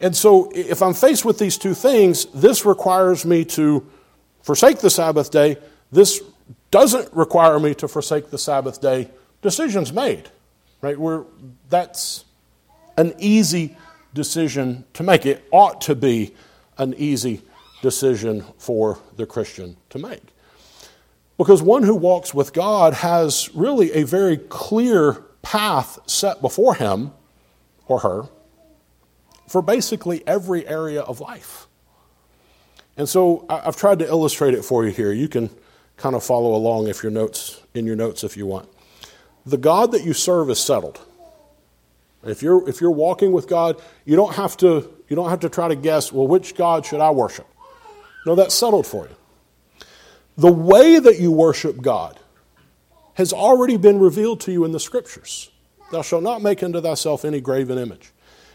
[0.00, 3.86] And so, if I'm faced with these two things, this requires me to
[4.42, 5.56] forsake the Sabbath day.
[5.90, 6.22] This
[6.70, 9.10] doesn't require me to forsake the Sabbath day
[9.44, 10.30] decision's made,
[10.80, 10.98] right?
[10.98, 11.24] We're,
[11.68, 12.24] that's
[12.96, 13.76] an easy
[14.14, 15.26] decision to make.
[15.26, 16.34] It ought to be
[16.78, 17.42] an easy
[17.82, 20.22] decision for the Christian to make.
[21.36, 27.12] Because one who walks with God has really a very clear path set before him
[27.86, 28.22] or her
[29.46, 31.66] for basically every area of life.
[32.96, 35.12] And so I've tried to illustrate it for you here.
[35.12, 35.50] You can
[35.98, 38.68] kind of follow along if your notes in your notes if you want
[39.46, 41.00] the God that you serve is settled.
[42.24, 45.50] If you're, if you're walking with God, you don't, have to, you don't have to
[45.50, 47.46] try to guess, well, which God should I worship?
[48.24, 49.84] No, that's settled for you.
[50.38, 52.18] The way that you worship God
[53.14, 55.50] has already been revealed to you in the scriptures.
[55.92, 58.10] Thou shalt not make unto thyself any graven image.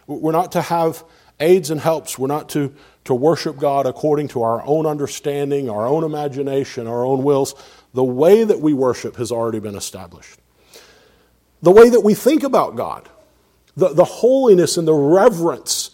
[0.08, 1.04] We're not to have
[1.40, 2.18] aids and helps.
[2.18, 2.74] We're not to,
[3.06, 7.54] to worship God according to our own understanding, our own imagination, our own wills.
[7.94, 10.40] The way that we worship has already been established
[11.62, 13.10] the way that we think about God,
[13.76, 15.92] the, the holiness and the reverence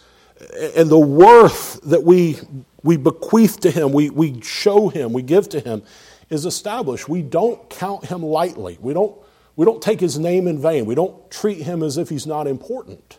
[0.75, 2.37] and the worth that we,
[2.83, 5.83] we bequeath to Him, we, we show Him, we give to Him,
[6.29, 7.09] is established.
[7.09, 8.77] We don't count Him lightly.
[8.79, 9.15] We don't,
[9.55, 10.85] we don't take His name in vain.
[10.85, 13.17] We don't treat Him as if He's not important.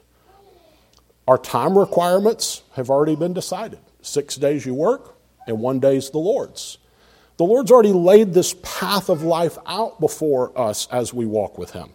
[1.26, 3.80] Our time requirements have already been decided.
[4.02, 5.16] Six days you work,
[5.48, 6.78] and one day is the Lord's.
[7.38, 11.72] The Lord's already laid this path of life out before us as we walk with
[11.72, 11.90] Him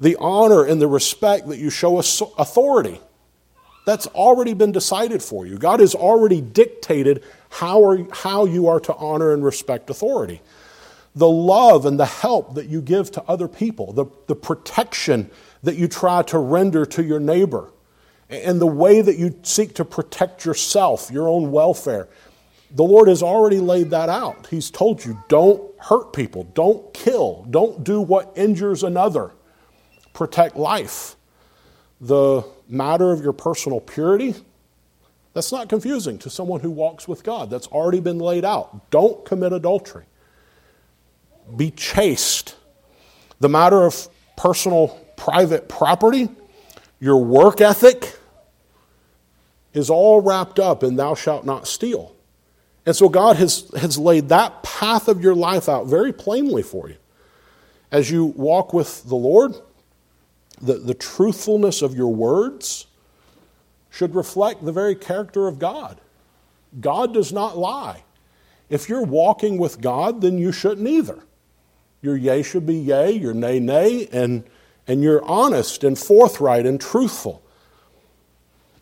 [0.00, 3.00] the honor and the respect that you show authority.
[3.86, 5.58] That's already been decided for you.
[5.58, 10.42] God has already dictated how, are, how you are to honor and respect authority.
[11.14, 15.30] The love and the help that you give to other people, the, the protection
[15.62, 17.70] that you try to render to your neighbor,
[18.28, 22.08] and the way that you seek to protect yourself, your own welfare.
[22.72, 24.48] The Lord has already laid that out.
[24.48, 29.30] He's told you don't hurt people, don't kill, don't do what injures another
[30.16, 31.14] protect life.
[32.00, 34.34] The matter of your personal purity,
[35.34, 37.50] that's not confusing to someone who walks with God.
[37.50, 38.90] That's already been laid out.
[38.90, 40.06] Don't commit adultery.
[41.54, 42.56] Be chaste.
[43.40, 46.30] The matter of personal, private property,
[46.98, 48.18] your work ethic,
[49.74, 52.14] is all wrapped up in thou shalt not steal.
[52.86, 56.88] And so God has, has laid that path of your life out very plainly for
[56.88, 56.96] you.
[57.92, 59.54] As you walk with the Lord,
[60.60, 62.86] the, the truthfulness of your words
[63.90, 66.00] should reflect the very character of God.
[66.80, 68.04] God does not lie.
[68.68, 71.20] If you're walking with God, then you shouldn't either.
[72.02, 74.44] Your yea should be yea, your nay, nay, and,
[74.86, 77.42] and you're honest and forthright and truthful.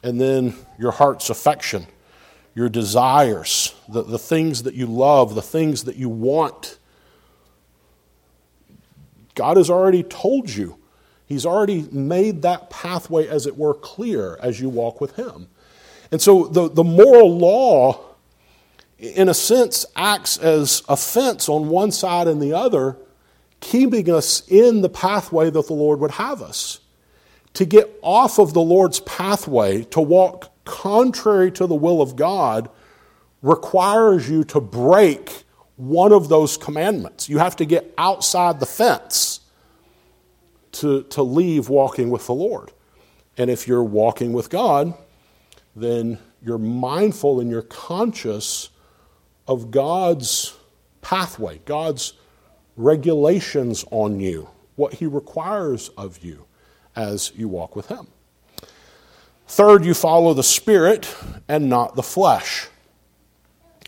[0.03, 1.87] And then your heart's affection,
[2.55, 6.79] your desires, the, the things that you love, the things that you want.
[9.35, 10.79] God has already told you
[11.27, 15.49] He's already made that pathway, as it were, clear as you walk with Him.
[16.13, 18.01] And so the, the moral law,
[18.99, 22.97] in a sense, acts as a fence on one side and the other,
[23.61, 26.81] keeping us in the pathway that the Lord would have us.
[27.55, 32.69] To get off of the Lord's pathway, to walk contrary to the will of God,
[33.43, 35.45] requires you to break
[35.77, 37.29] one of those commandments.
[37.29, 39.34] You have to get outside the fence
[40.75, 42.73] to, to leave walking with the Lord.
[43.37, 44.95] And if you're walking with God,
[45.75, 48.71] then you're mindful and you're conscious
[49.49, 50.57] of God's
[51.01, 52.15] pathway, God's
[52.77, 56.47] regulations on you, what He requires of you
[56.97, 58.07] as you walk with Him.
[59.47, 61.15] Third, you follow the Spirit
[61.49, 62.69] and not the flesh.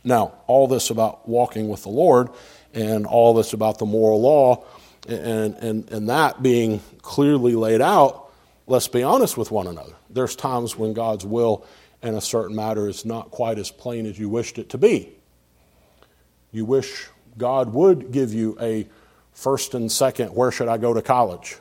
[0.05, 2.29] Now, all this about walking with the Lord
[2.75, 4.65] and all this about the moral law
[5.09, 8.31] and, and, and that being clearly laid out,
[8.67, 9.95] let's be honest with one another.
[10.11, 11.67] There's times when God's will
[12.03, 15.13] in a certain matter is not quite as plain as you wished it to be.
[16.53, 18.87] You wish God would give you a
[19.33, 21.57] first and second, where should I go to college?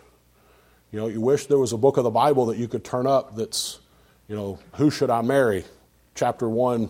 [0.92, 3.06] You know, you wish there was a book of the Bible that you could turn
[3.06, 3.80] up that's,
[4.28, 5.66] you know, who should I marry?
[6.14, 6.88] Chapter 1,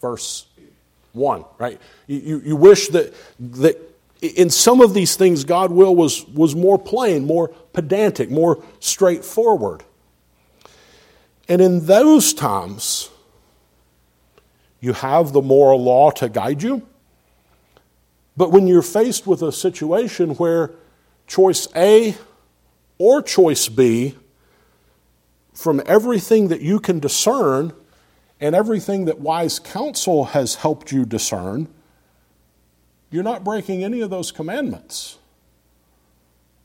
[0.00, 0.46] verse
[1.12, 1.80] 1, right?
[2.06, 6.54] You, you, you wish that, that in some of these things, God will was, was
[6.56, 9.84] more plain, more pedantic, more straightforward.
[11.48, 13.10] And in those times,
[14.80, 16.86] you have the moral law to guide you.
[18.36, 20.72] But when you're faced with a situation where
[21.26, 22.16] choice A
[22.98, 24.14] or choice B,
[25.52, 27.72] from everything that you can discern
[28.40, 31.66] and everything that wise counsel has helped you discern,
[33.10, 35.18] you're not breaking any of those commandments.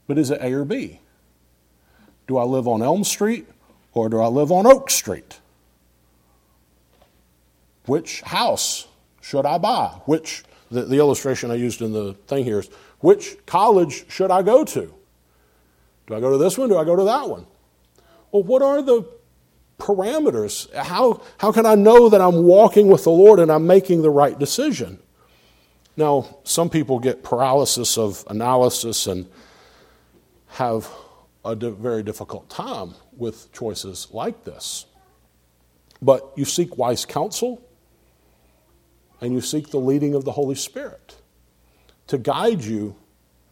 [0.08, 1.00] But is it A or B?
[2.28, 3.48] Do I live on Elm Street
[3.94, 5.40] or do I live on Oak Street?
[7.86, 8.88] Which house
[9.22, 10.00] should I buy?
[10.06, 12.70] Which the, the illustration I used in the thing here is
[13.00, 14.94] which college should I go to?
[16.08, 16.70] Do I go to this one?
[16.70, 17.46] Do I go to that one?
[18.32, 19.06] Well, what are the
[19.78, 20.74] parameters?
[20.74, 24.10] How, how can I know that I'm walking with the Lord and I'm making the
[24.10, 25.00] right decision?
[25.96, 29.28] Now, some people get paralysis of analysis and
[30.48, 30.90] have
[31.46, 34.86] a very difficult time with choices like this.
[36.02, 37.62] But you seek wise counsel
[39.22, 41.16] and you seek the leading of the Holy Spirit
[42.08, 42.96] to guide you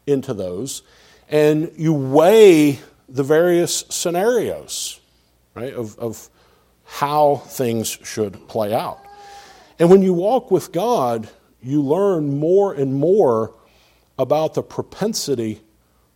[0.06, 0.82] into those,
[1.30, 5.00] and you weigh the various scenarios,
[5.56, 6.30] right, of, of
[6.84, 9.00] how things should play out.
[9.80, 11.30] And when you walk with God,
[11.62, 13.54] you learn more and more
[14.18, 15.62] about the propensity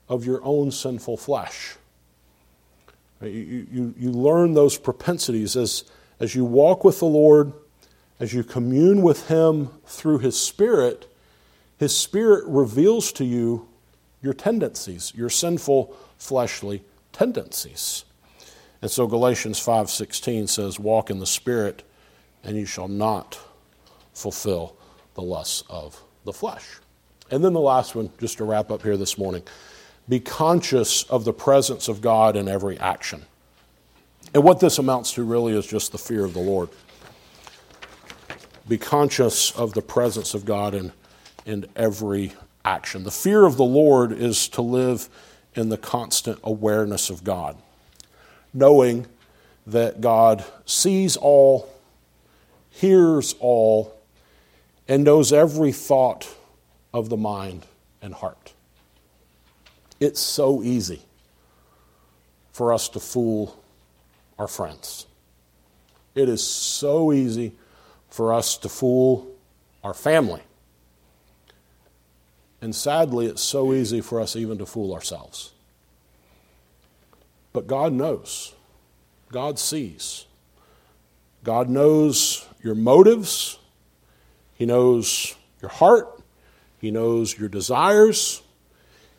[0.07, 1.75] of your own sinful flesh.
[3.21, 5.85] You, you, you learn those propensities as,
[6.19, 7.53] as you walk with the Lord
[8.19, 11.07] as you commune with Him through His Spirit,
[11.77, 13.67] His Spirit reveals to you
[14.21, 18.05] your tendencies, your sinful fleshly tendencies.
[18.81, 21.83] And so Galatians 5:16 says, "Walk in the Spirit,
[22.43, 23.39] and you shall not
[24.13, 24.75] fulfill
[25.15, 26.79] the lusts of the flesh."
[27.31, 29.43] And then the last one, just to wrap up here this morning,
[30.07, 33.25] be conscious of the presence of God in every action.
[34.33, 36.69] And what this amounts to really is just the fear of the Lord
[38.67, 40.91] be conscious of the presence of God in,
[41.45, 43.03] in every action.
[43.03, 45.07] The fear of the Lord is to live
[45.53, 47.57] in the constant awareness of God,
[48.53, 49.05] knowing
[49.67, 51.69] that God sees all,
[52.71, 53.94] hears all,
[54.87, 56.35] and knows every thought
[56.93, 57.65] of the mind
[58.01, 58.53] and heart.
[59.99, 61.01] It's so easy
[62.51, 63.61] for us to fool
[64.37, 65.07] our friends.
[66.13, 67.53] It is so easy
[68.09, 69.35] for us to fool
[69.83, 70.41] our family.
[72.61, 75.51] And sadly, it's so easy for us even to fool ourselves.
[77.53, 78.53] But God knows,
[79.31, 80.25] God sees.
[81.43, 83.59] God knows your motives,
[84.55, 86.21] He knows your heart,
[86.79, 88.41] He knows your desires,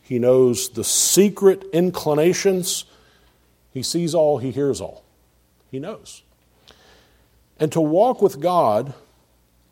[0.03, 2.85] He knows the secret inclinations.
[3.73, 5.05] He sees all, He hears all.
[5.71, 6.23] He knows.
[7.61, 8.95] And to walk with God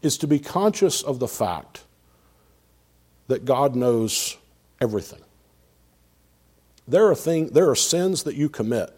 [0.03, 1.85] is to be conscious of the fact
[3.29, 4.37] that God knows
[4.81, 5.21] everything.
[6.87, 8.91] There are, thing, there are sins that you commit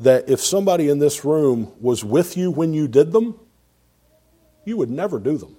[0.00, 3.38] that if somebody in this room was with you when you did them,
[4.64, 5.56] you would never do them.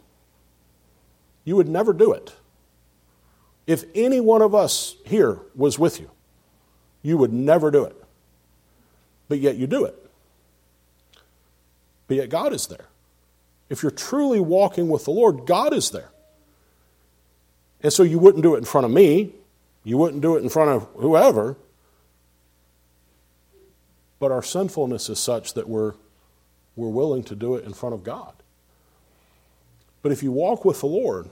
[1.43, 2.33] You would never do it.
[3.67, 6.11] If any one of us here was with you,
[7.01, 7.95] you would never do it.
[9.27, 10.05] But yet you do it
[12.07, 12.85] but yet God is there.
[13.69, 16.09] If you're truly walking with the Lord, God is there.
[17.81, 19.33] And so you wouldn't do it in front of me,
[19.83, 21.57] you wouldn't do it in front of whoever.
[24.19, 25.93] But our sinfulness is such that we're,
[26.75, 28.33] we're willing to do it in front of God.
[30.05, 31.29] But if you walk with the Lord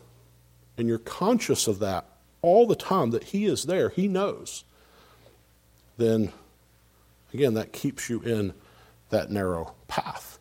[0.80, 2.08] and you're conscious of that
[2.42, 4.64] all the time, that He is there, He knows,
[5.98, 6.34] then
[7.32, 8.56] again, that keeps you in
[9.12, 10.40] that narrow path.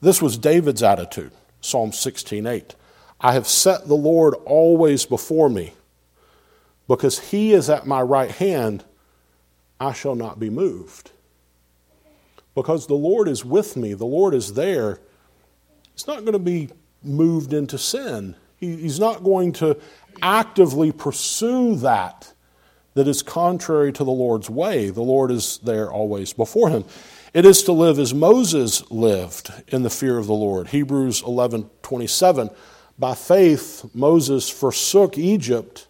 [0.00, 2.76] This was David's attitude, Psalm 16:8.
[3.20, 5.72] I have set the Lord always before me.
[6.86, 8.84] Because he is at my right hand,
[9.80, 11.10] I shall not be moved.
[12.54, 15.00] Because the Lord is with me, the Lord is there,
[15.92, 16.68] It's not going to be
[17.02, 18.34] moved into sin.
[18.56, 19.78] He's not going to
[20.20, 22.32] actively pursue that
[22.94, 24.90] that is contrary to the Lord's way.
[24.90, 26.84] The Lord is there always before him.
[27.32, 30.68] It is to live as Moses lived in the fear of the Lord.
[30.68, 32.50] Hebrews 11 27.
[32.98, 35.86] By faith, Moses forsook Egypt,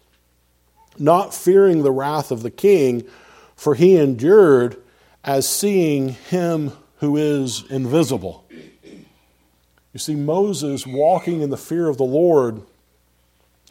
[0.99, 3.07] not fearing the wrath of the king,
[3.55, 4.77] for he endured
[5.23, 8.45] as seeing him who is invisible.
[9.93, 12.61] You see, Moses walking in the fear of the Lord,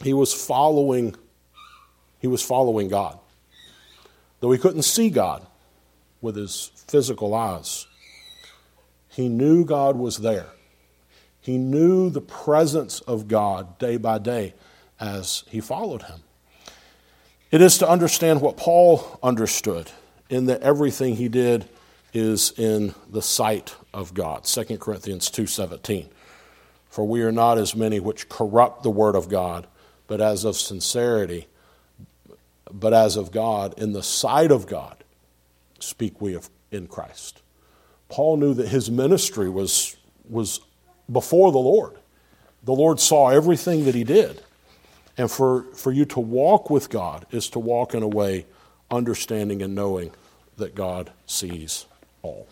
[0.01, 1.15] he was following,
[2.19, 3.17] he was following God.
[4.39, 5.45] Though he couldn't see God
[6.21, 7.87] with his physical eyes,
[9.09, 10.47] he knew God was there.
[11.41, 14.53] He knew the presence of God day by day
[14.99, 16.19] as he followed him.
[17.49, 19.89] It is to understand what Paul understood
[20.29, 21.67] in that everything he did
[22.13, 24.45] is in the sight of God.
[24.45, 26.09] 2 Corinthians 2:17.
[26.89, 29.67] For we are not as many which corrupt the word of God,
[30.07, 31.47] but as of sincerity,
[32.71, 35.03] but as of God, in the sight of God,
[35.79, 37.41] speak we of in Christ.
[38.09, 39.95] Paul knew that his ministry was,
[40.27, 40.61] was
[41.11, 41.95] before the Lord.
[42.63, 44.41] The Lord saw everything that he did.
[45.17, 48.45] And for, for you to walk with God is to walk in a way
[48.89, 50.11] understanding and knowing
[50.57, 51.85] that God sees
[52.21, 52.47] all.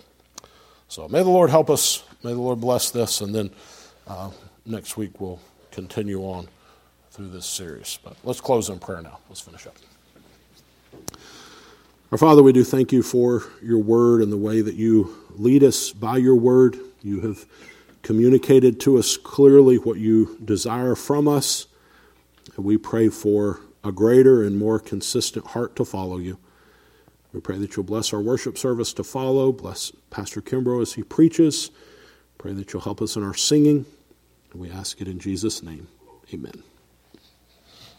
[0.87, 2.03] So may the Lord help us.
[2.23, 3.21] May the Lord bless this.
[3.21, 3.49] And then
[4.07, 4.31] uh,
[4.65, 5.39] next week we'll
[5.71, 6.47] continue on
[7.11, 7.99] through this series.
[8.03, 9.19] But let's close in prayer now.
[9.29, 9.75] Let's finish up.
[12.11, 15.61] Our Father, we do thank you for your word and the way that you lead
[15.61, 16.77] us by your word.
[17.03, 17.45] You have
[18.01, 21.67] communicated to us clearly what you desire from us.
[22.55, 26.37] And we pray for a greater and more consistent heart to follow you.
[27.33, 29.51] We pray that you'll bless our worship service to follow.
[29.51, 31.71] Bless Pastor Kimbrough as he preaches.
[32.37, 33.85] Pray that you'll help us in our singing.
[34.53, 35.87] We ask it in Jesus' name.
[36.33, 36.63] Amen.